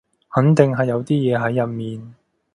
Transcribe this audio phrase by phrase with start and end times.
[0.29, 2.15] 肯定係有啲嘢喺入面